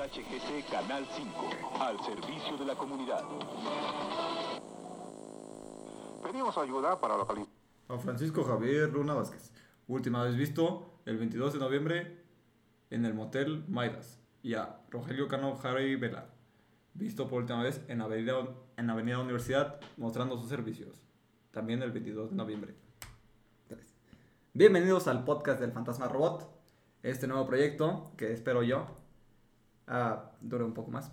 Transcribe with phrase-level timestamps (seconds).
[0.00, 3.22] HGC Canal 5, al servicio de la comunidad.
[6.22, 7.52] Pedimos ayuda para localizar.
[7.88, 9.52] A Francisco Javier Luna Vázquez.
[9.88, 12.24] Última vez visto el 22 de noviembre
[12.88, 14.18] en el motel Maidas.
[14.42, 16.30] Y a Rogelio Cano Harry Vela.
[16.94, 18.48] Visto por última vez en Avenida,
[18.78, 21.02] en Avenida Universidad mostrando sus servicios.
[21.50, 22.74] También el 22 de noviembre.
[24.54, 26.50] Bienvenidos al podcast del Fantasma Robot.
[27.02, 28.99] Este nuevo proyecto que espero yo
[29.90, 31.10] ah, dure un poco más.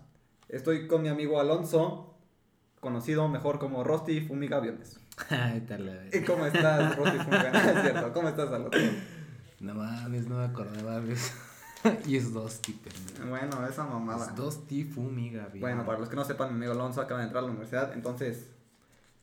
[0.48, 2.16] Estoy con mi amigo Alonso,
[2.80, 3.84] conocido mejor como.
[5.30, 6.16] Ay, tal vez.
[6.16, 7.66] ¿Y cómo estás, Rusty Fumigaviones?
[7.76, 8.80] Es cierto, ¿cómo estás, Alonso?
[9.59, 11.34] No mames, no me acordaba de eso.
[12.05, 13.30] y es dos pendejo.
[13.30, 14.27] Bueno, esa mamada.
[14.27, 14.59] Es dos
[14.94, 15.62] fumiga, bien.
[15.62, 17.94] Bueno, para los que no sepan, mi amigo Alonso acaba de entrar a la universidad,
[17.94, 18.52] entonces...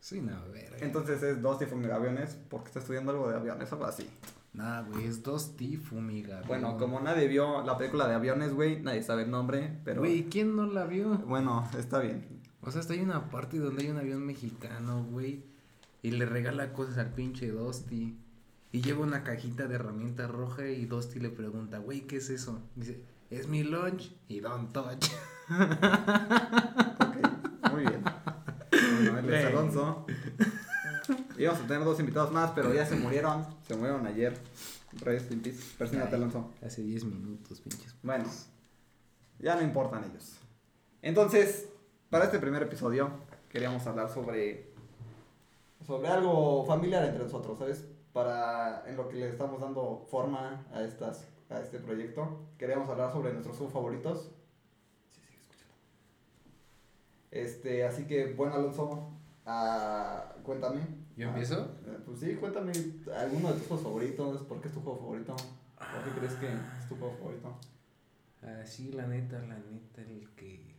[0.01, 0.77] Sí, no, verga.
[0.81, 4.07] Entonces es Dusty Fumigaviones porque está estudiando algo de aviones, algo así.
[4.55, 6.43] Nah, güey, es dos fumiga.
[6.47, 10.01] Bueno, como nadie vio la película de aviones, güey, nadie sabe el nombre, pero...
[10.01, 11.19] Güey, ¿quién no la vio?
[11.27, 12.41] Bueno, está bien.
[12.61, 15.45] O sea, hasta hay una parte donde hay un avión mexicano, güey,
[16.03, 18.17] y le regala cosas al pinche Dusty.
[18.71, 22.63] Y lleva una cajita de herramientas roja y Dusty le pregunta, güey, ¿qué es eso?
[22.77, 25.07] Dice, es mi lunch y don't touch.
[27.01, 28.03] Ok, muy bien.
[28.71, 29.45] Bueno, él es.
[29.47, 30.07] Alonso.
[31.37, 33.45] Íbamos a tener dos invitados más, pero ya se murieron.
[33.67, 34.39] Se murieron ayer.
[35.01, 35.61] Rest in peace.
[35.77, 36.51] Persínate, Ay, Alonso.
[36.65, 37.95] Hace 10 minutos, pinches.
[38.03, 38.25] Bueno,
[39.41, 40.37] ya no importan ellos.
[41.03, 41.69] Entonces,
[42.09, 43.11] para este primer episodio,
[43.49, 44.73] queríamos hablar sobre.
[45.85, 47.85] sobre algo familiar entre nosotros, ¿sabes?
[48.13, 48.85] Para.
[48.87, 51.27] en lo que le estamos dando forma a estas.
[51.51, 52.47] a este proyecto.
[52.57, 54.31] Queríamos hablar sobre nuestros juegos favoritos.
[55.11, 55.73] Sí, sí, escúchalo.
[57.33, 59.11] Este, así que, bueno, Alonso,
[59.45, 61.04] ah, cuéntame.
[61.17, 61.77] ¿Yo Ah, empiezo?
[61.87, 62.73] eh, pues sí, cuéntame
[63.17, 64.43] alguno de tus juegos favoritos.
[64.43, 65.37] ¿Por qué es tu juego favorito?
[65.77, 67.57] ¿Por qué crees que es tu juego favorito?
[68.63, 70.75] Así, la neta, la neta, el que.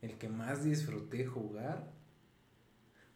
[0.00, 1.90] El que más disfruté jugar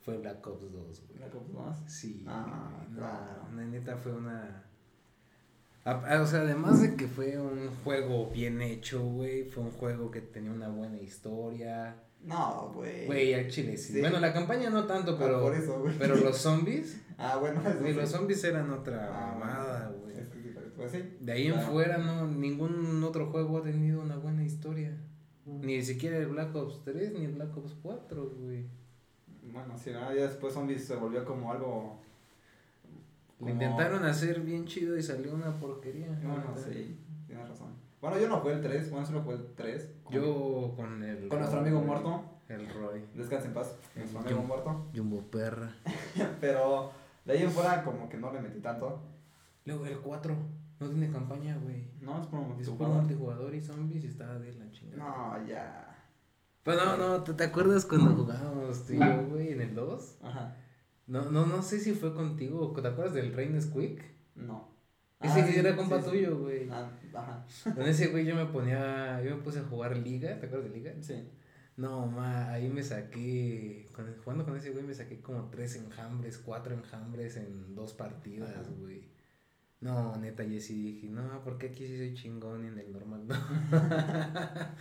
[0.01, 1.19] fue Black Ops 2, güey.
[1.19, 1.77] Black Ops 2.
[1.87, 3.49] Sí, Ah, güey, no, claro.
[3.55, 4.65] la neta fue una.
[5.85, 10.21] O sea, además de que fue un juego bien hecho, güey, fue un juego que
[10.21, 11.97] tenía una buena historia.
[12.25, 13.07] No, güey.
[13.07, 13.95] Güey, al chile sí.
[13.95, 14.01] Sí.
[14.01, 15.41] Bueno, la campaña no tanto, Ah, pero.
[15.41, 15.97] por eso, güey.
[15.99, 17.01] Pero los zombies.
[17.19, 17.93] Ah, bueno, eso sí.
[17.93, 20.15] los zombies eran otra Ah, mamada, güey.
[20.19, 20.77] eso es diferente.
[20.77, 21.17] Pues sí.
[21.21, 24.97] De ahí en fuera, no, ningún otro juego ha tenido una buena historia.
[25.45, 28.67] Ni siquiera el Black Ops 3 ni el Black Ops 4, güey.
[29.53, 30.15] Bueno, sí, ¿no?
[30.15, 32.01] ya después Zombies se volvió como algo.
[33.41, 36.07] Lo como- intentaron hacer bien chido y salió una porquería.
[36.23, 36.61] Bueno, neta.
[36.73, 36.97] sí,
[37.27, 37.72] tienes razón.
[38.03, 39.91] Bueno, yo no jugué el 3, bueno, solo jugué el 3.
[40.05, 41.29] Con, Yo con el.
[41.29, 42.25] con nuestro amigo muerto.
[42.49, 43.03] El Roy.
[43.15, 44.87] Descansa en paz, nuestro El amigo Jum- muerto.
[44.95, 45.73] Jumbo Perra.
[46.41, 46.91] Pero
[47.25, 49.01] de ahí en fuera, como que no le metí tanto.
[49.65, 50.37] Luego el 4.
[50.81, 51.89] No tiene campaña, güey.
[52.01, 55.05] No, es como Es puro multijugador y zombies y estaba de la chingada.
[55.39, 55.89] No, ya.
[56.65, 60.19] Pero no, no, ¿te, te acuerdas cuando jugábamos tú y yo, güey, en el 2?
[60.25, 60.57] Ajá.
[61.07, 62.73] No, no, no sé si fue contigo.
[62.73, 64.03] ¿Te acuerdas del Rain Squeak?
[64.35, 64.69] No.
[65.21, 66.69] Ese Ah, que sí, era compa sí, tuyo, güey.
[66.71, 67.45] Ah, ajá.
[67.75, 70.77] Con ese güey yo me ponía, yo me puse a jugar liga, ¿te acuerdas de
[70.77, 70.93] liga?
[71.01, 71.29] Sí.
[71.77, 76.39] No, ma, ahí me saqué, con, jugando con ese güey me saqué como tres enjambres,
[76.39, 78.63] cuatro enjambres en dos partidas, Ajá.
[78.79, 79.11] güey.
[79.81, 83.27] No, neta, yo sí dije, no, porque aquí sí soy chingón y en el normal
[83.27, 83.35] no.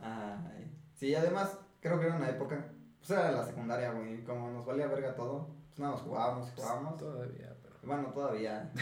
[0.00, 0.72] Ay.
[0.94, 2.72] Sí, además, creo que era una época.
[2.98, 4.24] Pues era la secundaria, güey.
[4.24, 5.54] Como nos valía verga todo.
[5.68, 6.96] Pues nada, nos jugábamos, jugábamos.
[6.96, 7.76] Todavía, pero.
[7.84, 8.72] Bueno, todavía.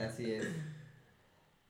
[0.00, 0.46] Así es.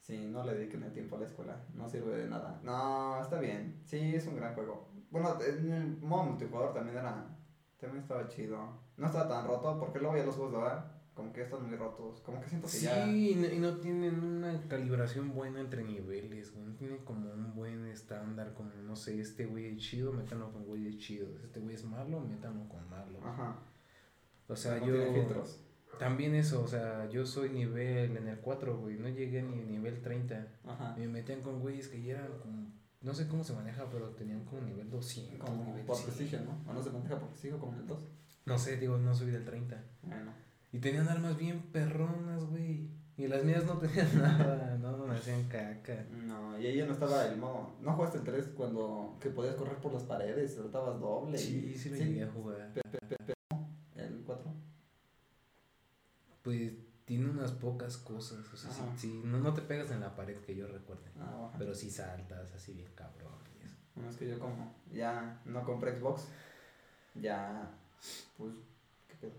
[0.05, 1.65] Sí, no le dediquen el tiempo a la escuela.
[1.73, 2.61] No sirve de nada.
[2.63, 3.81] No, está bien.
[3.87, 4.91] Sí, es un gran juego.
[5.11, 7.27] Bueno, en el modo multijugador también era.
[7.81, 8.59] También estaba chido.
[8.99, 10.91] No estaba tan roto porque luego ya los juegos de ahora.
[11.15, 12.21] Como que están muy rotos.
[12.21, 13.07] Como que siento que Sí, ya.
[13.07, 16.67] y no, y no tienen una calibración buena entre niveles, güey.
[16.67, 20.65] No tienen como un buen estándar, como, no sé, este güey es chido, métanlo con
[20.67, 21.43] güeyes chidos.
[21.45, 23.21] Este güey es malo, métanlo con malo.
[23.25, 23.57] Ajá.
[24.49, 24.93] O sea, no yo.
[24.93, 25.64] tiene filtros.
[25.99, 28.97] También eso, o sea, yo soy nivel en el 4, güey.
[28.99, 30.47] No llegué ni nivel 30.
[30.67, 30.95] Ajá.
[30.99, 32.67] Me metían con güeyes que ya eran como.
[33.03, 35.39] No sé cómo se maneja, pero tenían como nivel 200.
[35.49, 36.07] Como nivel por 100.
[36.07, 36.71] prestigio, ¿no?
[36.71, 37.99] O no se maneja por prestigio como el 2.
[38.47, 39.83] No sé, digo, no soy del 30.
[40.03, 40.33] Bueno.
[40.73, 42.89] Y tenían armas bien perronas, güey.
[43.17, 46.05] Y las mías no tenían nada, no, me hacían caca.
[46.27, 47.75] No, y ahí ya no estaba el modo.
[47.81, 51.39] ¿No jugaste el 3 cuando que podías correr por las paredes, saltabas doble?
[51.39, 52.73] Sí, y- sí lo llegué a jugar
[54.27, 54.53] 4.
[56.45, 56.73] Pues
[57.07, 60.55] tiene unas pocas cosas, o sea, sí, no, no te pegas en la pared que
[60.55, 61.11] yo recuerde.
[61.19, 61.51] Ah.
[61.59, 63.75] Pero sí saltas así bien cabrón y eso.
[63.95, 66.29] Bueno, es que yo como ya no compré Xbox,
[67.15, 67.71] ya,
[68.37, 68.53] pues,
[69.09, 69.33] ¿qué pedo?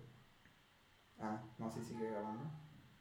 [1.19, 2.43] Ah, no, sí sigue grabando.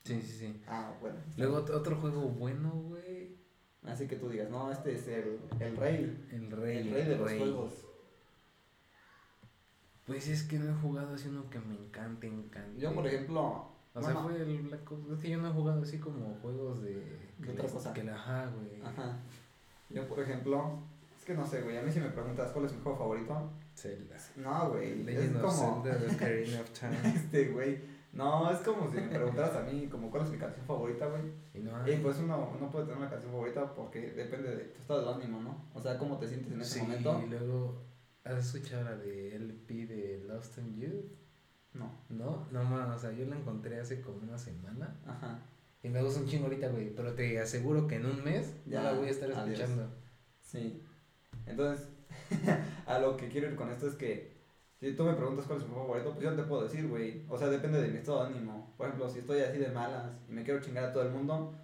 [0.05, 0.62] Sí, sí, sí.
[0.67, 1.17] Ah, bueno.
[1.39, 1.79] Luego bien.
[1.79, 3.37] otro juego bueno, güey.
[3.85, 6.29] Así que tú digas, no, este es el, el rey.
[6.31, 6.79] El rey.
[6.79, 7.39] el rey de los rey.
[7.39, 7.73] juegos.
[10.06, 12.81] Pues es que no he jugado así uno que me encante, encante.
[12.81, 13.74] Yo, por ejemplo.
[13.94, 15.11] O sea, bueno, fue el Black Ops.
[15.12, 17.00] Es que yo no he jugado así como juegos de.
[17.43, 17.93] Que otra cosa.
[17.93, 18.82] Que la ajá, güey.
[18.82, 19.19] Ajá.
[19.91, 20.81] Yo, por ejemplo.
[21.19, 21.79] Es que no sé, güey.
[21.79, 23.50] A mí si me preguntas cuál es mi juego favorito.
[23.76, 24.17] Zelda.
[24.37, 25.00] No, güey.
[25.00, 25.82] Es Legend of como.
[25.85, 26.99] Zelda, The Ocarina of Time.
[27.14, 27.94] Este, güey.
[28.12, 31.23] No, es como si me preguntaras a mí, como cuál es mi canción favorita, güey.
[31.52, 31.96] Y no Y hay.
[32.00, 35.41] pues uno no puede tener una canción favorita porque depende de tu estado de ánimo,
[35.41, 35.64] ¿no?
[35.75, 37.20] O sea, cómo te sientes en ese sí, momento.
[37.26, 37.82] y luego.
[38.23, 41.08] ¿Has escuchado la de LP de Lost in You?
[41.75, 41.91] No.
[42.09, 44.97] No, no más, o sea, yo la encontré hace como una semana.
[45.06, 45.38] Ajá.
[45.82, 46.94] Y me gusta un chingo ahorita, güey.
[46.94, 49.59] Pero te aseguro que en un mes Ya, ya la voy a estar adiós.
[49.59, 49.88] escuchando.
[50.41, 50.82] Sí.
[51.47, 51.88] Entonces,
[52.87, 54.32] a lo que quiero ir con esto es que
[54.81, 57.25] si tú me preguntas cuál es mi favorito, pues yo no te puedo decir, güey.
[57.29, 58.73] O sea, depende de mi estado de ánimo.
[58.77, 61.55] Por ejemplo, si estoy así de malas y me quiero chingar a todo el mundo,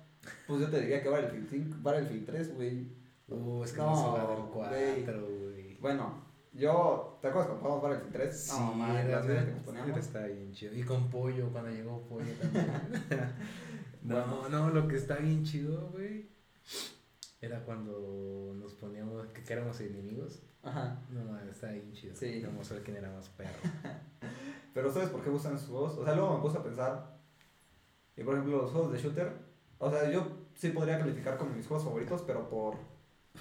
[0.47, 2.89] pues yo te diría que Battlefield 5, Battlefield 3, güey.
[3.29, 5.05] Uh, es que No, no, se va del güey.
[5.05, 5.79] 4, güey.
[5.81, 8.41] Bueno, yo, ¿te acuerdas cuando jugamos Battlefield 3?
[8.41, 9.99] Sí, no, man, era, las veces que nos poníamos.
[9.99, 10.75] está bien chido.
[10.75, 12.67] Y con pollo, cuando llegó pollo también.
[14.03, 16.29] no, no, lo que está bien chido, güey.
[17.41, 20.43] Era cuando nos poníamos, que, que éramos enemigos.
[20.63, 21.03] Ajá.
[21.11, 22.15] No, man, está bien chido.
[22.15, 22.43] Sí.
[22.45, 23.51] Vamos a ver quién era más perro.
[24.75, 25.99] Pero ¿sabes por qué gustan esos juegos?
[25.99, 27.19] O sea, luego me puse a pensar.
[28.17, 29.33] Y por ejemplo, los juegos de shooter.
[29.79, 32.77] O sea, yo sí podría calificar como mis juegos favoritos, pero por.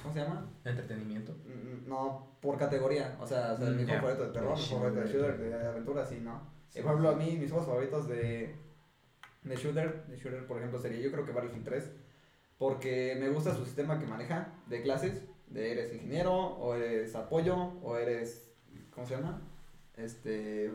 [0.02, 0.50] ¿Cómo se llama?
[0.64, 1.34] Entretenimiento.
[1.46, 3.18] Mm, No, por categoría.
[3.20, 5.32] O sea, o sea mi juego favorito de terror, mi De favorito de shooter.
[5.38, 6.42] shooter, de aventura, sí, ¿no?
[6.70, 6.80] Sí.
[6.82, 8.56] Por ejemplo, a mí, mis juegos favoritos de.
[9.44, 11.92] De shooter, de shooter, por ejemplo, sería yo creo que Battlefield 3.
[12.58, 15.24] Porque me gusta su sistema que maneja de clases.
[15.48, 18.52] De eres ingeniero, o eres apoyo, o eres.
[18.94, 19.42] ¿Cómo se llama?
[19.96, 20.72] Este.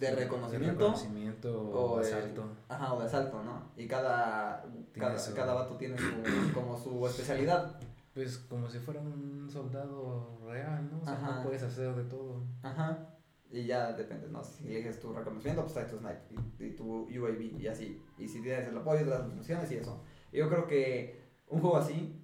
[0.00, 2.44] De reconocimiento, De reconocimiento o, el- asalto.
[2.68, 3.70] Ajá, o de asalto, ¿no?
[3.76, 7.78] Y cada, cada, su- cada vato tiene su, como su especialidad.
[8.18, 11.00] Pues como si fuera un soldado real, ¿no?
[11.00, 11.36] O sea, Ajá.
[11.36, 12.42] no puedes hacer de todo.
[12.64, 13.14] Ajá.
[13.48, 14.42] Y ya depende, ¿no?
[14.42, 16.22] Si eliges tu reconocimiento, pues traes tu snipe
[16.58, 18.02] y, y tu UAV y así.
[18.18, 20.02] Y si tienes el apoyo de las misiones y eso.
[20.32, 22.20] Yo creo que un juego así,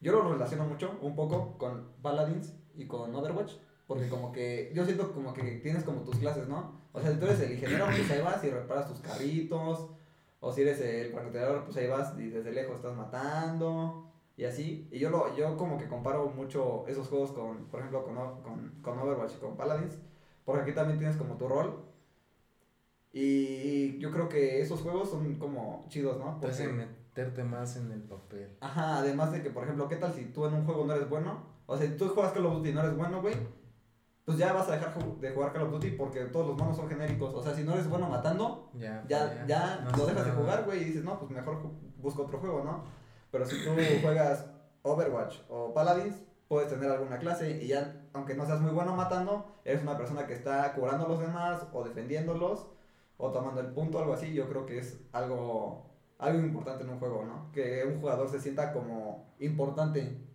[0.00, 3.52] yo lo relaciono mucho, un poco, con Paladins y con Overwatch.
[3.86, 6.80] Porque como que, yo siento como que tienes como tus clases, ¿no?
[6.90, 9.90] O sea, si tú eres el ingeniero, pues ahí vas y reparas tus carritos.
[10.40, 14.09] O si eres el francotirador, pues ahí vas y desde lejos estás matando.
[14.40, 14.88] Y así.
[14.90, 18.80] Y yo, lo, yo como que comparo mucho esos juegos con, por ejemplo, con, con,
[18.80, 19.98] con Overwatch y con Paladins.
[20.46, 21.84] Porque aquí también tienes como tu rol.
[23.12, 26.38] Y yo creo que esos juegos son como chidos, ¿no?
[26.40, 28.56] Te Porque- meterte más en el papel.
[28.60, 31.10] Ajá, además de que, por ejemplo, ¿qué tal si tú en un juego no eres
[31.10, 31.42] bueno?
[31.66, 33.34] O sea, si tú juegas Call of Duty y no eres bueno, güey,
[34.24, 36.88] pues ya vas a dejar de jugar Call of Duty porque todos los monos son
[36.88, 37.34] genéricos.
[37.34, 40.64] O sea, si no eres bueno matando, Ya, ya, ya, no lo dejas de jugar,
[40.64, 41.58] güey, y dices, no, pues mejor
[41.98, 42.84] busco otro juego, ¿no?
[43.30, 43.70] Pero si tú
[44.02, 44.46] juegas
[44.82, 46.16] Overwatch o Paladins,
[46.48, 50.26] puedes tener alguna clase y ya, aunque no seas muy bueno matando, eres una persona
[50.26, 52.66] que está curando a los demás o defendiéndolos
[53.18, 54.32] o tomando el punto, algo así.
[54.34, 55.86] Yo creo que es algo,
[56.18, 57.52] algo importante en un juego, ¿no?
[57.52, 60.26] Que un jugador se sienta como importante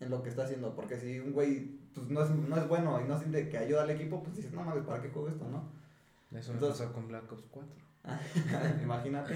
[0.00, 3.00] en lo que está haciendo, porque si un güey pues, no, es, no es bueno
[3.00, 5.46] y no siente que ayuda al equipo, pues dices, no mames, ¿para qué juego esto,
[5.48, 5.70] no?
[6.36, 7.76] Eso me Entonces- pasó con Black Ops 4.
[8.82, 9.34] Imagínate.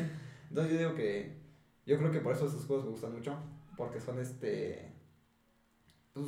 [0.49, 1.46] Entonces yo digo que.
[1.87, 3.37] Yo creo que por eso esos juegos me gustan mucho.
[3.77, 4.93] Porque son este.
[6.13, 6.27] Pues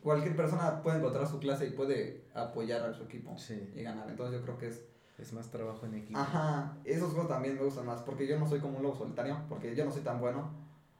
[0.00, 3.70] cualquier persona puede encontrar su clase y puede apoyar a su equipo Sí.
[3.74, 4.08] y ganar.
[4.08, 4.84] Entonces yo creo que es.
[5.16, 6.18] Es más trabajo en equipo.
[6.18, 6.76] Ajá.
[6.84, 8.02] Esos juegos también me gustan más.
[8.02, 9.38] Porque yo no soy como un lobo solitario.
[9.48, 10.50] Porque yo no soy tan bueno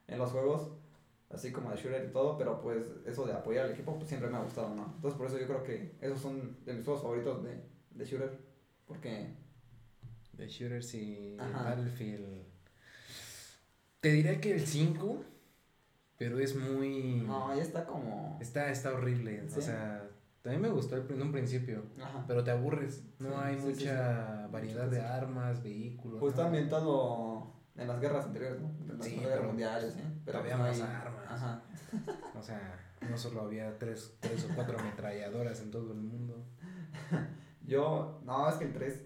[0.06, 0.70] en los juegos.
[1.30, 2.38] Así como de shooter y todo.
[2.38, 4.92] Pero pues eso de apoyar al equipo pues siempre me ha gustado, ¿no?
[4.94, 8.38] Entonces por eso yo creo que esos son de mis juegos favoritos de, de shooter.
[8.86, 9.34] Porque.
[10.34, 11.36] De shooters y.
[11.36, 12.53] Battlefield.
[14.04, 15.24] Te diría que el 5,
[16.18, 17.22] pero es muy...
[17.26, 18.36] No, ya está como.
[18.38, 19.48] Está, está horrible.
[19.48, 19.58] Sí.
[19.60, 20.06] O sea,
[20.42, 22.22] también me gustó en un principio, Ajá.
[22.28, 23.02] pero te aburres.
[23.18, 26.20] No Sí, hay sí, mucha variedad de armas, vehículos.
[26.20, 28.68] Pues está ambientado en las guerras anteriores, ¿no?
[28.92, 30.04] En las Sí, guerras mundiales, ¿eh?
[30.26, 31.24] Pero había pues más hay- armas.
[31.26, 31.62] Ajá.
[32.38, 36.44] O sea, no solo había tres, tres o cuatro ametralladoras en todo el mundo.
[37.66, 39.00] Yo, no, es que el 3,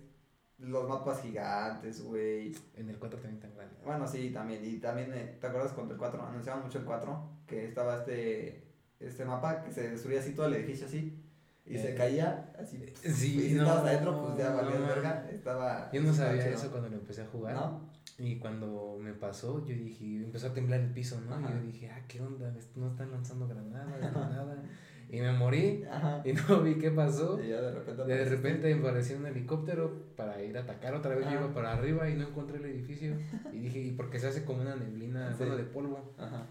[0.58, 2.54] los mapas gigantes, güey.
[2.74, 3.76] En el 4 también tan grande.
[3.84, 4.64] Bueno, sí, también.
[4.64, 6.22] Y también, eh, ¿te acuerdas cuando el 4?
[6.26, 8.64] Anunciaban mucho el 4, que estaba este,
[9.00, 11.24] este mapa que se destruía así todo el edificio así.
[11.64, 12.82] Y se Eh, caía así.
[13.02, 15.28] sí, y si no, estabas adentro, pues ya no, valías no, verga.
[15.30, 15.90] Estaba.
[15.92, 16.56] Yo no sabía chido.
[16.56, 17.54] eso cuando lo empecé a jugar.
[17.54, 17.88] ¿No?
[18.18, 21.34] Y cuando me pasó, yo dije, empezó a temblar el piso, ¿no?
[21.34, 21.50] Ajá.
[21.50, 22.52] Y yo dije, ah, ¿qué onda?
[22.74, 24.62] No están lanzando granadas, nada.
[25.10, 26.20] Y me morí Ajá.
[26.24, 27.42] y no vi qué pasó.
[27.42, 28.04] Y ya de repente.
[28.04, 30.94] De repente me apareció un helicóptero para ir a atacar.
[30.94, 33.16] Otra vez yo iba para arriba y no encontré el edificio.
[33.52, 35.36] Y dije, ¿y por qué se hace como una neblina, Sí.
[35.38, 36.12] bueno, de polvo?
[36.18, 36.44] Ajá.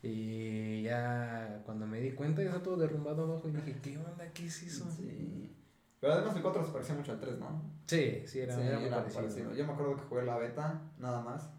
[0.00, 4.30] Y ya cuando me di cuenta, ya está todo derrumbado abajo y dije, ¿qué onda?
[4.32, 4.88] ¿Qué es eso?
[4.90, 5.52] Sí.
[6.00, 7.60] Pero además el 4 se parecía mucho al 3, ¿no?
[7.88, 9.22] Sí, sí, era, sí, era parecido.
[9.22, 9.54] parecido.
[9.54, 11.50] Yo me acuerdo que jugué la beta, nada más.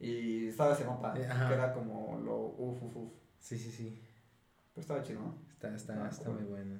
[0.00, 1.48] Y estaba ese mapa, Eh, ajá.
[1.48, 3.12] que era como lo uf, uf, uf.
[3.40, 4.00] Sí, sí, sí.
[4.78, 5.34] Pero estaba chido, ¿no?
[5.50, 6.34] Está, está, Ah, está cool.
[6.36, 6.78] muy bueno.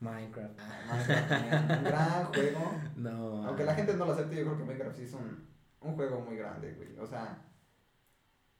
[0.00, 0.58] Minecraft.
[0.88, 2.74] Minecraft también, un gran juego.
[2.96, 3.46] No.
[3.46, 5.46] Aunque la gente no lo acepte, yo creo que Minecraft sí es un,
[5.82, 6.96] un juego muy grande, güey.
[6.98, 7.42] O sea,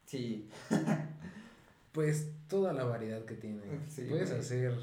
[0.05, 0.51] sí,
[1.93, 3.63] Pues toda la variedad que tiene.
[3.89, 4.41] Sí, Puedes güey.
[4.41, 4.75] hacer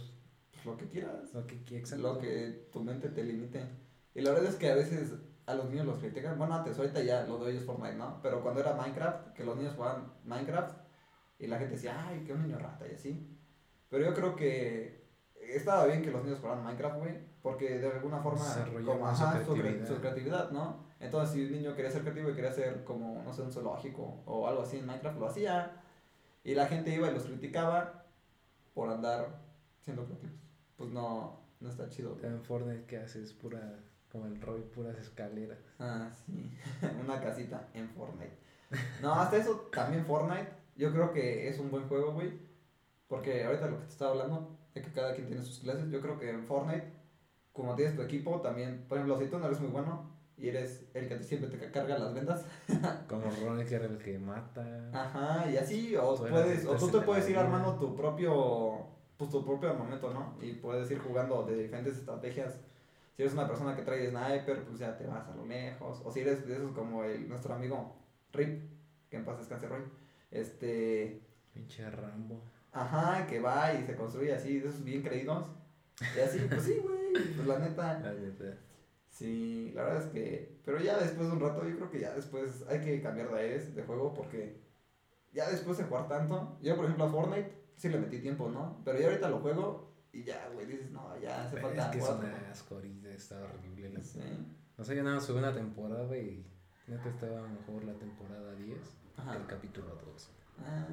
[0.65, 1.33] lo que quieras.
[1.33, 1.91] lo que quieras.
[1.99, 3.63] Lo que tu mente te limite.
[4.15, 5.13] Y la verdad es que a veces
[5.45, 6.37] a los niños los critican.
[6.37, 8.19] Bueno, antes, ahorita ya lo de ellos Fortnite, ¿no?
[8.23, 10.80] Pero cuando era Minecraft, que los niños jugaban Minecraft
[11.41, 13.37] y la gente decía, ay, qué un niño rata y así.
[13.89, 15.01] Pero yo creo que
[15.41, 18.39] estaba bien que los niños jugaran Minecraft, güey, porque de alguna forma,
[18.85, 19.87] como, ajá, su, cre- creatividad.
[19.87, 20.85] su creatividad, ¿no?
[20.99, 24.21] Entonces, si un niño quería ser creativo y quería ser como, no sé, un zoológico
[24.25, 25.81] o algo así en Minecraft, lo hacía.
[26.43, 28.05] Y la gente iba y los criticaba
[28.73, 29.39] por andar
[29.81, 30.35] siendo creativos.
[30.77, 32.15] Pues no, no está chido.
[32.15, 32.25] güey.
[32.27, 33.79] En Fortnite que haces pura,
[34.11, 35.57] como el Roy, puras escaleras.
[35.79, 36.51] Ah, sí.
[37.03, 38.37] Una casita en Fortnite.
[39.01, 40.60] No, hasta eso también Fortnite.
[40.75, 42.31] Yo creo que es un buen juego, güey.
[43.07, 45.99] Porque ahorita lo que te estaba hablando, de que cada quien tiene sus clases, yo
[46.01, 46.93] creo que en Fortnite,
[47.51, 50.85] como tienes tu equipo, también, por ejemplo, si tú no eres muy bueno y eres
[50.93, 52.45] el que siempre te carga las ventas,
[53.07, 54.89] Como Ron que era el que mata.
[54.93, 58.87] ajá, y así, o, puedes, o tú te de puedes ir armando tu propio,
[59.17, 60.37] pues tu propio armamento, ¿no?
[60.41, 62.59] Y puedes ir jugando de diferentes estrategias.
[63.15, 66.01] Si eres una persona que trae sniper, pues ya te vas a lo lejos.
[66.03, 67.93] O si eres de esos como el, nuestro amigo
[68.31, 68.63] Rip,
[69.09, 69.81] que en paz descanse Roy.
[70.31, 71.21] Este,
[71.53, 72.41] Pinche Rambo.
[72.71, 75.47] ajá, que va y se construye así, de esos bien creídos.
[76.15, 77.99] Y así, pues sí, güey, pues la neta.
[78.03, 78.57] La neta.
[79.09, 80.59] Sí, la verdad es que.
[80.63, 83.39] Pero ya después de un rato, yo creo que ya después hay que cambiar de
[83.39, 84.61] aires de juego porque
[85.33, 86.57] ya después de jugar tanto.
[86.61, 88.81] Yo, por ejemplo, a Fortnite sí le metí tiempo, ¿no?
[88.85, 91.91] Pero ya ahorita lo juego y ya, güey, dices, no, ya hace Pero falta es
[91.91, 93.89] que es una otro asco ahorita, está horrible.
[93.89, 94.19] la- Sí.
[94.77, 96.45] O sea, yo nada subí una temporada y
[96.87, 98.79] neta estaba mejor la temporada 10
[99.17, 99.35] Ajá.
[99.35, 100.29] el capítulo 2.
[100.59, 100.87] Ah,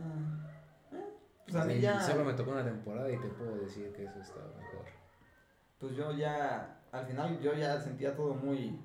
[0.93, 1.05] eh,
[1.45, 2.01] pues a mí Sí, ya.
[2.01, 4.87] Solo me tocó una temporada y te puedo decir que eso estaba mejor.
[5.79, 6.81] Pues yo ya.
[6.91, 8.79] Al final yo ya sentía todo muy.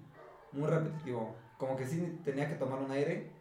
[0.52, 1.36] Muy repetitivo.
[1.58, 3.32] Como que sí tenía que tomar un aire.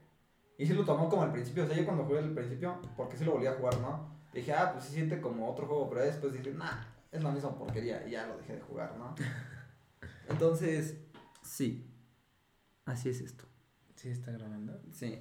[0.59, 1.65] Y sí lo tomó como al principio.
[1.65, 4.13] O sea, yo cuando jugué al principio, porque sí lo volví a jugar, ¿no?
[4.33, 5.89] Dije, ah, pues sí siente como otro juego.
[5.91, 8.07] Pero después dije, nah, es la misma porquería.
[8.07, 9.15] Y ya lo dejé de jugar, ¿no?
[10.29, 10.99] Entonces,
[11.43, 11.89] sí.
[12.85, 13.45] Así es esto.
[13.95, 14.81] ¿Sí está grabando?
[14.91, 15.19] Sí.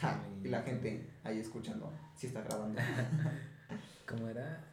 [0.00, 1.92] Ja, y la gente ahí escuchando.
[2.14, 2.80] Sí está grabando.
[4.08, 4.64] ¿Cómo era?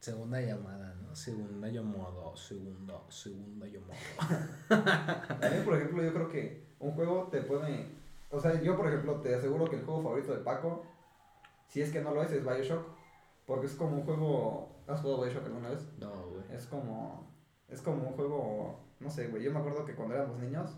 [0.00, 1.14] Segunda llamada, ¿no?
[1.14, 3.98] Segunda llamada, segunda, segunda llamada.
[5.42, 7.86] A mí, por ejemplo, yo creo que un juego te puede.
[8.30, 10.84] O sea, yo, por ejemplo, te aseguro que el juego favorito de Paco,
[11.68, 12.86] si es que no lo es, es Bioshock.
[13.46, 14.76] Porque es como un juego.
[14.86, 15.88] ¿Has jugado Bioshock alguna vez?
[15.98, 16.44] No, güey.
[16.52, 17.32] Es como.
[17.68, 18.80] Es como un juego.
[19.00, 19.42] No sé, güey.
[19.42, 20.76] Yo me acuerdo que cuando éramos niños,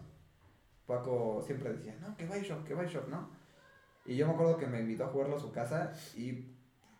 [0.88, 3.28] Paco siempre decía, no, que Bioshock, que Bioshock, ¿no?
[4.07, 5.92] Y yo me acuerdo que me invitó a jugarlo a su casa.
[6.16, 6.57] Y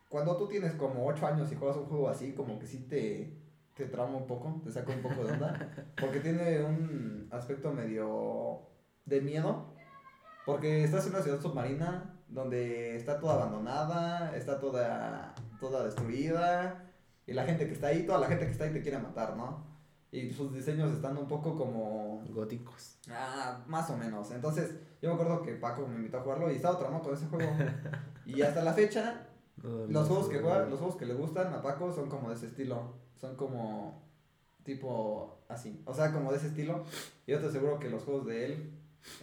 [0.07, 3.35] cuando tú tienes como 8 años y juegas un juego así, como que sí te.
[3.73, 5.73] Te trauma un poco, te saca un poco de onda.
[5.99, 8.61] Porque tiene un aspecto medio
[9.05, 9.73] de miedo.
[10.45, 16.91] Porque estás en una ciudad submarina donde está toda abandonada, está toda, toda destruida.
[17.25, 19.35] Y la gente que está ahí, toda la gente que está ahí te quiere matar,
[19.37, 19.68] ¿no?
[20.11, 22.23] Y sus diseños están un poco como...
[22.29, 22.97] Góticos.
[23.09, 24.31] Ah, más o menos.
[24.31, 27.27] Entonces, yo me acuerdo que Paco me invitó a jugarlo y estaba traumado con ese
[27.27, 27.51] juego.
[28.25, 29.25] Y hasta la fecha,
[29.63, 32.45] los juegos que juega, los juegos que le gustan a Paco son como de ese
[32.45, 32.93] estilo.
[33.19, 34.03] Son como
[34.63, 35.81] tipo así.
[35.85, 36.83] O sea, como de ese estilo.
[37.25, 38.71] Y yo te aseguro que los juegos de él,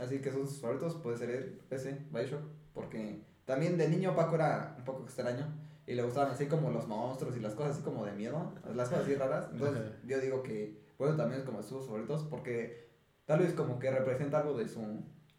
[0.03, 2.43] así que son sus favoritos, puede ser él, ese, Bioshock.
[2.75, 5.47] Porque también de niño Paco era un poco extraño.
[5.87, 8.53] Y le gustaban así como los monstruos y las cosas así como de miedo.
[8.75, 9.49] Las cosas así raras.
[9.53, 9.97] Entonces Ajá.
[10.05, 12.25] yo digo que, bueno, también es como de sus favoritos.
[12.25, 12.89] Porque
[13.25, 14.81] tal vez como que representa algo de su,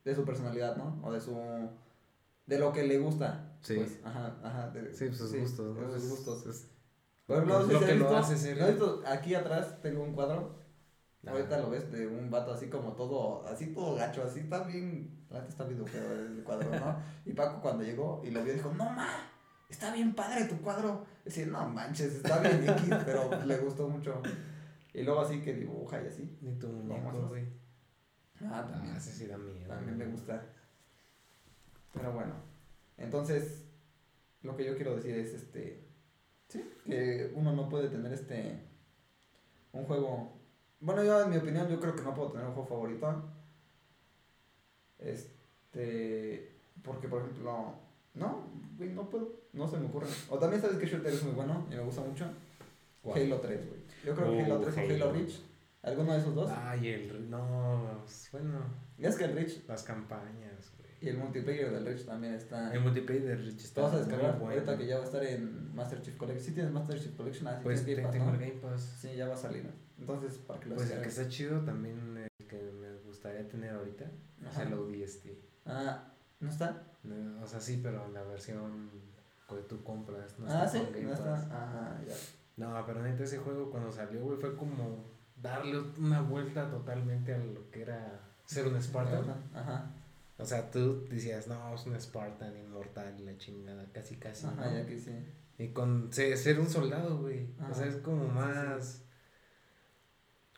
[0.06, 1.00] de su personalidad, ¿no?
[1.04, 1.36] O de su...
[2.46, 3.58] De lo que le gusta.
[3.62, 3.76] Sí.
[3.76, 4.70] Pues, ajá, ajá.
[4.70, 6.46] de- Sí, pues sus sí, gustos, sus gustos.
[6.46, 6.72] es-
[7.26, 9.02] Por ejemplo, es lo.
[9.06, 10.56] Aquí atrás tengo un cuadro.
[11.26, 11.32] Ah.
[11.32, 15.26] Ahorita lo ves de un vato así como todo, así todo gacho, así está bien,
[15.30, 16.96] la neta está bien feo el cuadro, ¿no?
[17.26, 19.10] Y Paco cuando llegó y lo vio dijo, no ma,
[19.70, 21.06] está bien padre tu cuadro.
[21.24, 24.22] Decía, no manches, está bien X, pero le gustó mucho.
[24.94, 26.38] Y luego así que dibuja y así.
[26.42, 27.46] Ni tu muñeco, güey.
[28.42, 28.94] Ah, también.
[28.94, 29.68] Ah, ese sí da miedo.
[29.68, 30.44] También me gusta.
[31.94, 32.34] Pero bueno,
[32.98, 33.66] entonces
[34.44, 35.88] lo que yo quiero decir es este
[36.48, 38.68] sí, que uno no puede tener este
[39.72, 40.34] un juego.
[40.80, 43.24] Bueno, yo en mi opinión yo creo que no puedo tener un juego favorito.
[45.00, 47.76] Este, Porque, por ejemplo,
[48.18, 48.48] no,
[48.78, 50.08] güey, no puedo, no se me ocurre.
[50.30, 52.26] O también sabes que Shooter es muy bueno y me gusta mucho.
[53.02, 53.22] ¿Cuál?
[53.22, 53.80] Halo 3, güey.
[54.06, 55.12] Yo creo que Halo 3 o Halo.
[55.14, 55.40] Reach.
[55.84, 56.52] ¿Alguno de esos dos?
[56.54, 57.30] Ay, el.
[57.30, 58.60] No, bueno,
[58.98, 60.90] Es que el Reach las campañas, güey.
[61.02, 62.74] y el multiplayer del Reach también está.
[62.74, 64.54] El multiplayer de Rich Te está vas a descargar bueno.
[64.56, 66.46] ahorita que ya va a estar en Master Chief Collection.
[66.46, 68.40] Si tienes Master Chief Collection, así Pues tienes Game Pass, ¿no?
[68.40, 68.82] Game Pass.
[69.00, 69.66] Sí, ya va a salir.
[70.00, 73.74] Entonces, para que lo Pues el que está chido también, el que me gustaría tener
[73.76, 74.06] ahorita,
[74.48, 74.62] Ajá.
[74.64, 75.26] es el ODST.
[75.66, 76.84] Ah, ¿no está?
[77.04, 78.90] No, o sea, sí, pero en la versión
[79.48, 80.38] que tú compras.
[80.40, 81.34] No ah, está sí, no está.
[81.36, 82.14] Ajá, ya.
[82.58, 85.06] No, pero neta, ese juego cuando salió, güey, fue como
[85.42, 89.30] darle una vuelta totalmente a lo que era ser un Spartan.
[89.54, 89.92] Ajá,
[90.38, 94.48] O sea, tú decías, no, es un Spartan inmortal y la chingada, casi, casi.
[94.48, 94.72] ajá, ¿no?
[94.78, 95.12] ya que sí.
[95.60, 97.48] Y con se- ser un soldado, güey.
[97.70, 98.36] O sea, es como Sí, sí.
[98.36, 99.04] más.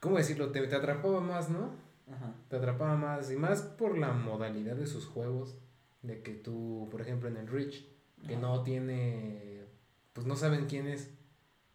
[0.01, 0.51] ¿Cómo decirlo?
[0.51, 1.71] Te, te atrapaba más, ¿no?
[2.11, 2.33] Ajá.
[2.49, 3.29] Te atrapaba más.
[3.31, 5.57] Y más por la modalidad de sus juegos.
[6.01, 7.85] De que tú, por ejemplo, en el Reach,
[8.27, 8.41] que Ajá.
[8.41, 9.63] no tiene.
[10.13, 11.09] Pues no saben quién es.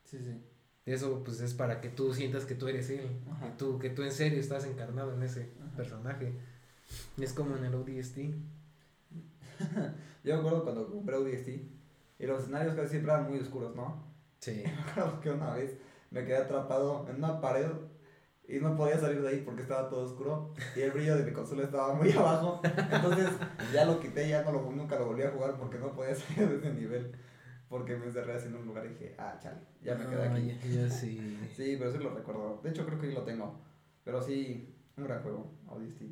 [0.05, 0.41] Sí, sí.
[0.87, 3.09] Eso pues es para que tú sientas que tú eres él.
[3.31, 3.47] Ajá.
[3.47, 5.77] Que tú, que tú en serio estás encarnado en ese Ajá.
[5.77, 6.33] personaje.
[7.19, 8.19] Es como en el ODST.
[10.25, 11.49] Yo me acuerdo cuando compré ODST
[12.19, 14.05] y los escenarios casi siempre eran muy oscuros, ¿no?
[14.41, 14.63] Sí.
[14.87, 15.75] Me acuerdo que una vez
[16.11, 17.67] me quedé atrapado en una pared
[18.47, 21.33] y no podía salir de ahí porque estaba todo oscuro y el brillo de mi
[21.33, 22.61] consola estaba muy abajo.
[22.65, 23.29] Entonces
[23.73, 26.49] ya lo quité, ya no lo, nunca lo volví a jugar porque no podía salir
[26.49, 27.13] de ese nivel.
[27.69, 30.59] Porque me encerré así en un lugar y dije, ah, chale, ya me quedé aquí.
[30.63, 31.39] Ay, ya sí.
[31.57, 32.61] Sí, pero sí lo recuerdo.
[32.63, 33.59] De hecho, creo que ahí lo tengo.
[34.05, 36.03] Pero sí, un gran juego, ODST.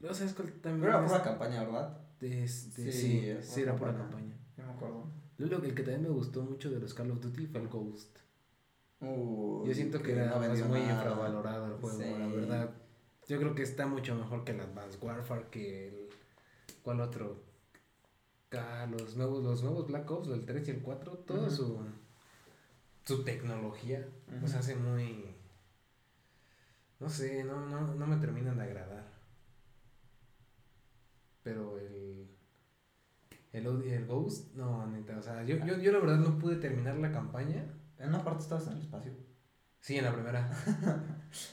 [0.00, 0.82] No sabes cuál también.
[0.82, 1.98] Pero era pura campaña, ¿verdad?
[2.20, 4.10] Este, Sí, sí, sí, era pura campaña.
[4.10, 4.36] campaña.
[4.58, 5.10] Yo me acuerdo.
[5.38, 8.18] Luego, el que también me gustó mucho de los Call of Duty fue el Ghost.
[9.00, 10.94] Yo siento que era no más vendió muy nada.
[10.94, 12.04] infravalorado el juego, Sí.
[12.18, 12.70] la verdad.
[13.28, 16.08] Yo creo que está mucho mejor que el Advanced Warfare, que el...
[16.82, 17.44] ¿Cuál otro?
[18.90, 21.78] Los nuevos, los nuevos Black Ops, el 3 y el 4, toda su,
[23.04, 24.36] su tecnología Ujú.
[24.40, 25.34] nos hace muy...
[27.00, 29.04] No sé, no, no, no me terminan de agradar.
[31.42, 32.28] Pero el...
[33.52, 36.96] El, el Ghost, no, neta, o sea, yo, yo, yo la verdad no pude terminar
[36.96, 37.64] la campaña.
[37.98, 39.12] En una parte estabas en el espacio.
[39.80, 40.50] Sí, en la primera.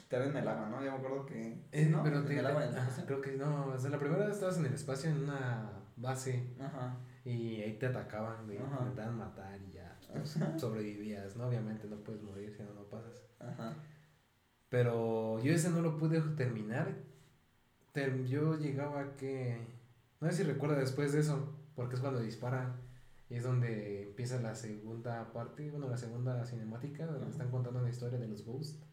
[0.10, 0.84] Te ven en el agua, ¿no?
[0.84, 1.66] Yo me acuerdo que.
[1.72, 2.04] Eh, ¿no?
[2.04, 3.06] pero en te, el agua, en el ajá, espacio.
[3.06, 6.98] creo que no, sea, la primera estabas en el espacio en una base Ajá.
[7.24, 8.78] y ahí te atacaban, güey, te Ajá.
[8.80, 11.48] intentaban matar y ya pues, sobrevivías, ¿no?
[11.48, 13.24] Obviamente no puedes morir si no, no pasas.
[13.40, 13.76] Ajá.
[14.70, 16.94] Pero yo ese no lo pude terminar.
[17.92, 19.60] Ter- yo llegaba a que,
[20.20, 22.74] no sé si recuerda después de eso, porque es cuando disparan
[23.30, 27.32] y es donde empieza la segunda parte, bueno, la segunda cinemática, donde Ajá.
[27.32, 28.84] están contando la historia de los Ghosts.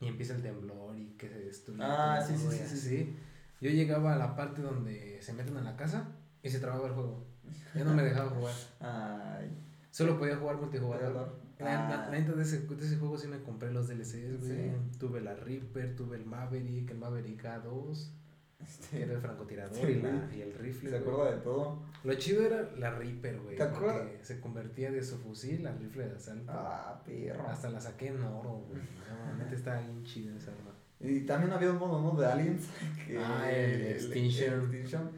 [0.00, 1.80] Y empieza el temblor y que se destruye.
[1.82, 3.16] Ah, sí, sí, sí, sí.
[3.60, 6.08] Yo llegaba a la parte donde se meten a la casa
[6.42, 7.26] y se trababa el juego.
[7.74, 8.54] Ya no me dejaba jugar.
[8.80, 9.50] Ay.
[9.90, 11.14] Solo podía jugar multijugador.
[11.14, 11.28] La,
[11.60, 12.08] Ah.
[12.08, 14.70] la neta de ese, de ese juego sí me compré los DLCs, güey.
[15.00, 18.17] Tuve la Reaper, tuve el Maverick, el Maverick A2, que
[18.60, 20.38] Este, era el francotirador Sí, y, la- güey.
[20.38, 20.90] y el rifle.
[20.90, 21.82] se acuerda de todo.
[22.04, 23.56] Lo chido era la Reaper, güey.
[23.56, 24.08] ¿Te acuerdas?
[24.22, 26.50] Se convertía de su fusil al rifle de asalto.
[26.52, 27.46] Ah, perro.
[27.48, 28.80] Hasta la saqué en oro, güey.
[29.08, 30.72] No, neta estaba bien chida esa arma.
[31.00, 32.20] Y también había un modo, ¿no?
[32.20, 32.66] De Aliens.
[33.06, 34.60] Que Ah, el Extinction.
[34.62, 35.10] Extinction.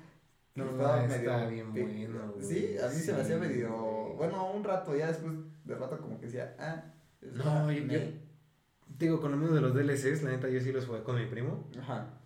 [0.55, 2.45] No, Estaba está medio bien bueno, güey.
[2.47, 3.71] Sí, a mí se me hacía medio.
[4.17, 5.33] Bueno, un rato, ya después
[5.65, 6.83] de rato, como que decía, ah.
[7.23, 7.99] No, yo- yo-
[8.99, 11.25] Digo, con lo mismo de los DLCs, la neta yo sí los jugué con mi
[11.27, 11.67] primo.
[11.81, 12.20] Ajá.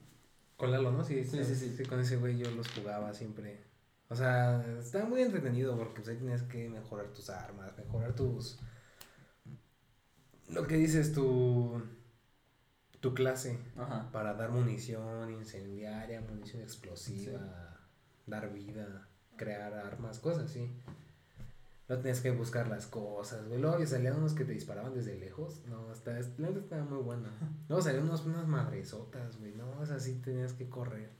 [0.56, 1.04] Con Lalo, ¿no?
[1.04, 1.84] Sí, Sí, sí, sí.
[1.84, 3.64] con ese güey yo los jugaba siempre.
[4.08, 8.58] O sea, estaba muy entretenido porque pues, ahí tenías que mejorar tus armas, mejorar tus...
[10.48, 11.82] Lo que dices, tu...
[13.00, 14.10] Tu clase Ajá.
[14.12, 17.78] para dar munición incendiaria, munición explosiva,
[18.26, 20.72] dar vida, crear armas, cosas así.
[21.88, 23.60] No tenías que buscar las cosas, güey.
[23.60, 25.62] Luego salían unos que te disparaban desde lejos.
[25.66, 27.28] No, hasta, la estaba muy bueno.
[27.68, 29.52] Luego salían unos, unas madresotas, güey.
[29.54, 31.10] No, es así, tenías que correr.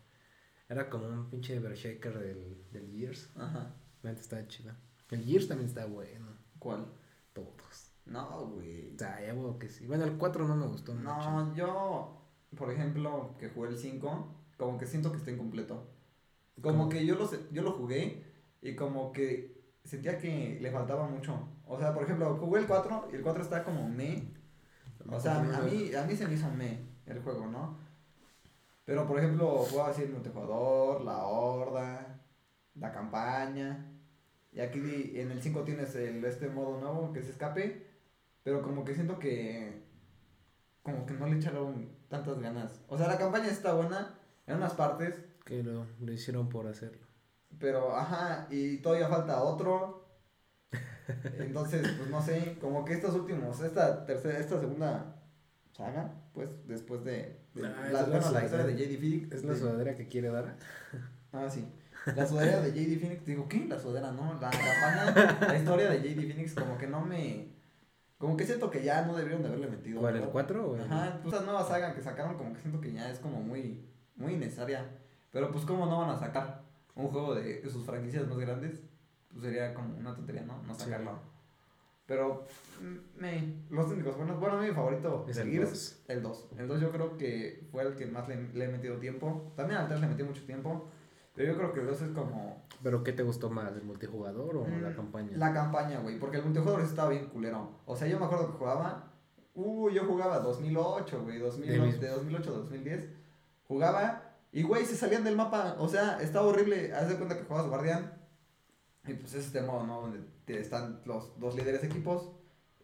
[0.68, 3.30] Era como un pinche Berserker del, del Gears.
[3.36, 3.74] Ajá.
[4.02, 4.78] La neta estaba chida.
[5.10, 6.26] El Gears también está bueno.
[6.58, 6.86] ¿Cuál?
[7.34, 7.92] Todos.
[8.06, 8.94] No, güey.
[8.94, 9.86] O sea, ya veo que sí.
[9.86, 11.04] Bueno, el 4 no me gustó mucho.
[11.04, 12.22] No, yo,
[12.56, 15.86] por ejemplo, que jugué el 5, como que siento que está incompleto.
[16.62, 16.88] Como ¿Cómo?
[16.88, 18.24] que yo lo, sé- yo lo jugué
[18.62, 19.53] y como que
[19.84, 21.48] sentía que le faltaba mucho.
[21.66, 24.24] O sea, por ejemplo, jugué el 4 y el 4 está como me.
[25.08, 27.76] O sea, a mí, a mí se me hizo me el juego, ¿no?
[28.84, 32.20] Pero, por ejemplo, jugaba así el multijugador, la horda,
[32.74, 33.90] la campaña.
[34.52, 37.86] Y aquí en el 5 tienes el, este modo nuevo que es escape.
[38.42, 39.82] Pero como que siento que...
[40.82, 42.82] Como que no le echaron tantas ganas.
[42.88, 45.18] O sea, la campaña está buena en unas partes.
[45.46, 47.03] Que lo, lo hicieron por hacerlo.
[47.58, 50.04] Pero, ajá, y todavía falta otro.
[51.38, 55.16] Entonces, pues no sé, como que estos últimos, esta tercera, esta segunda
[55.72, 59.32] saga, pues después de, de Ah, la, bueno, la historia de JD Phoenix.
[59.32, 60.56] ¿Es la de- sudadera que quiere dar?
[61.32, 61.66] Ah, sí.
[62.16, 63.66] La sudadera de JD Phoenix, digo, ¿qué?
[63.66, 64.34] La sudadera, no.
[64.40, 67.52] La, la pana, la historia de JD Phoenix, como que no me.
[68.18, 70.00] Como que siento que ya no deberían de haberle metido.
[70.00, 70.32] ¿Cuál, el ¿verdad?
[70.32, 70.82] 4 o el...?
[70.82, 73.84] Ajá, pues esa nueva saga que sacaron, como que siento que ya es como muy,
[74.16, 74.86] muy innecesaria.
[75.32, 76.62] Pero pues, ¿cómo no van a sacar
[76.96, 78.82] un juego de sus franquicias más grandes?
[79.30, 80.62] Pues sería como una tontería, ¿no?
[80.66, 80.84] No Sí.
[80.84, 81.12] sacarlo.
[82.06, 82.44] Pero,
[82.80, 84.38] mm, me, los únicos buenos.
[84.38, 86.02] Bueno, mi favorito Es el Gears, dos.
[86.08, 86.46] el 2.
[86.58, 89.52] El 2 yo creo que fue el que más le, le he metido tiempo.
[89.56, 90.86] También al 3 le metí mucho tiempo.
[91.34, 94.56] Pero yo creo que el 2 es como ¿Pero qué te gustó más, el multijugador
[94.58, 95.36] o la Mm, campaña?
[95.38, 97.70] La campaña, güey, porque el multijugador sí estaba bien culero.
[97.86, 99.10] O sea, yo me acuerdo que jugaba.
[99.54, 103.08] Uh, yo jugaba 2008, güey, 2000, De mis- de 2008 a 2010.
[103.66, 104.23] Jugaba
[104.54, 105.74] y, güey, se salían del mapa.
[105.80, 106.94] O sea, estaba horrible.
[106.94, 108.14] Haz de cuenta que jugabas guardián.
[109.04, 110.02] Y pues es este modo, ¿no?
[110.02, 112.30] Donde te están los dos líderes de equipos.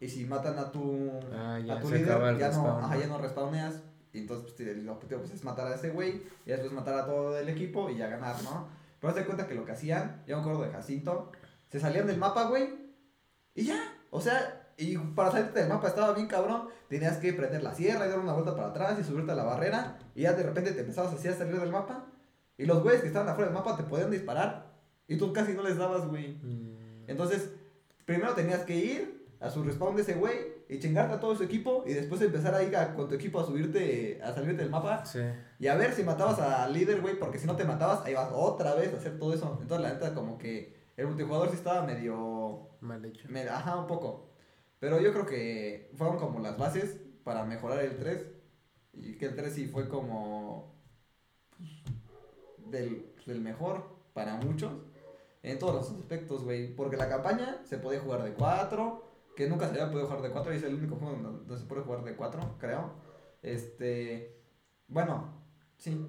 [0.00, 3.18] Y si matan a tu, Ah, ya, a tu líder, ya no, ajá, ya no
[3.18, 3.84] respawneas.
[4.12, 6.24] Y entonces pues, el objetivo pues, es matar a ese güey.
[6.44, 8.66] Y después matar a todo el equipo y ya ganar, ¿no?
[8.98, 11.30] Pero haz de cuenta que lo que hacían, yo me acuerdo de Jacinto,
[11.68, 12.68] se salían del mapa, güey.
[13.54, 13.80] Y ya.
[14.10, 16.68] O sea, y para salirte del mapa estaba bien cabrón.
[16.88, 19.44] Tenías que prender la sierra y dar una vuelta para atrás y subirte a la
[19.44, 19.98] barrera.
[20.14, 22.06] Y ya de repente te empezabas así a salir del mapa.
[22.58, 24.70] Y los güeyes que estaban afuera del mapa te podían disparar.
[25.08, 26.34] Y tú casi no les dabas, güey.
[26.42, 27.50] Mm, Entonces,
[28.04, 30.36] primero tenías que ir a su respawn de ese güey
[30.68, 33.40] y chingarte a todo su equipo y después empezar a ir a- con tu equipo
[33.40, 35.20] a subirte, a salirte del mapa sí.
[35.58, 38.28] y a ver si matabas al líder, güey, porque si no te matabas, ahí vas
[38.32, 39.58] otra vez a hacer todo eso.
[39.62, 42.68] Entonces, la neta, como que el multijugador sí estaba medio...
[42.80, 43.26] Mal hecho.
[43.30, 44.29] me- ajá, un poco.
[44.80, 48.26] Pero yo creo que fueron como las bases para mejorar el 3
[48.94, 50.74] y que el 3 sí fue como...
[51.56, 51.68] pues,
[52.70, 54.72] del, del mejor para muchos
[55.42, 56.74] en todos los aspectos, güey.
[56.74, 59.04] Porque la campaña se puede jugar de 4,
[59.36, 61.64] que nunca se había podido jugar de 4 y es el único juego donde, se
[61.64, 62.92] puede jugar de 4, creo.
[63.42, 64.42] Este,
[64.88, 65.42] bueno,
[65.76, 66.06] sí.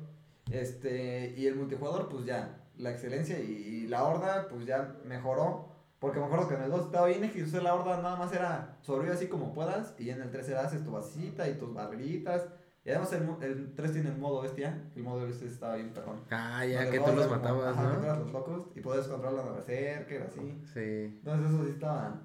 [0.52, 5.71] Este, y el multijugador, pues ya, la excelencia y la horda, pues ya mejoró.
[6.02, 8.76] Porque me acuerdo que en el 2 estaba bien sea, la horda nada más era
[8.82, 9.94] sobrevivir así como puedas.
[10.00, 12.48] Y en el 3 era haces tu basita y tus barreritas.
[12.84, 14.90] Y además el, el 3 tiene el modo bestia.
[14.96, 16.22] El modo bestia estaba bien perrón.
[16.32, 18.04] Ah, ya Donde que tú los como- matabas, ajá, que ¿no?
[18.04, 20.62] eras los locos y podías controlar a la berserker, así.
[20.74, 21.20] Sí.
[21.20, 22.20] Entonces eso sí estaba,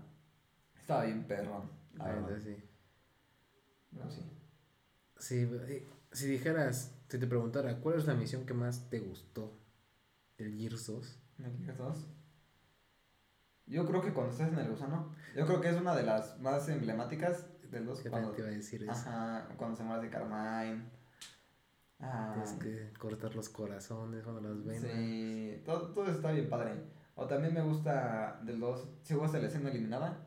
[0.75, 2.29] estaba bien perrón, la verdad.
[2.29, 2.57] verdad, sí.
[5.19, 5.47] Sí.
[6.13, 9.53] Si dijeras, si te preguntara, ¿cuál es la misión que más te gustó
[10.39, 11.19] del Gears 2?
[11.39, 12.07] ¿Me Gear 2?
[13.67, 16.39] Yo creo que cuando estás en el gusano, yo creo que es una de las
[16.41, 18.01] más emblemáticas del 2.
[18.01, 18.93] ¿Qué Cuando, te iba a decir eso?
[18.93, 20.85] ajá, cuando se muere de Carmine.
[21.99, 24.81] Ah, Es que cortar los corazones cuando las ven.
[24.81, 26.73] sí, todo, todo eso está bien padre.
[27.15, 30.19] O también me gusta del 2, si jugaste la escena eliminada,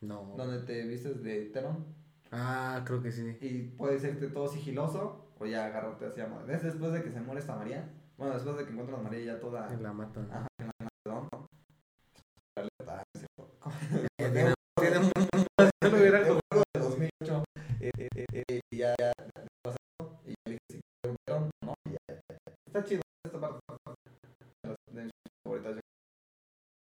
[0.00, 0.34] No.
[0.36, 1.84] donde te vistes de Teron.
[2.32, 3.36] Ah, creo que sí.
[3.40, 6.26] Y puedes irte todo sigiloso o ya agarrarte hacia...
[6.48, 7.88] Es después de que se muere esta María.
[8.16, 9.68] Bueno, después de que encuentras a María ya toda...
[9.76, 10.28] La matan.
[10.32, 10.47] Ajá,